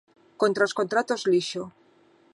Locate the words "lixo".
1.31-1.63